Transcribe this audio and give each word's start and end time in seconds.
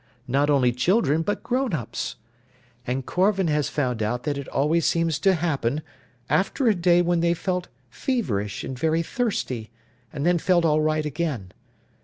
Not 0.27 0.49
only 0.49 0.71
children 0.71 1.21
but 1.21 1.43
grownups. 1.43 2.15
And 2.87 3.05
Korvan 3.05 3.49
has 3.49 3.69
found 3.69 4.01
out 4.01 4.23
that 4.23 4.35
it 4.35 4.47
always 4.47 4.83
seems 4.87 5.19
to 5.19 5.35
happen 5.35 5.83
after 6.27 6.67
a 6.67 6.73
day 6.73 7.03
when 7.03 7.19
they 7.19 7.35
felt 7.35 7.67
feverish 7.91 8.63
and 8.63 8.79
very 8.79 9.03
thirsty, 9.03 9.69
and 10.11 10.25
then 10.25 10.39
felt 10.39 10.65
all 10.65 10.81
right 10.81 11.05
again. 11.05 11.51